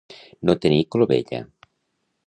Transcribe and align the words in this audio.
No 0.49 0.55
tenir 0.63 0.79
clovella. 0.97 1.45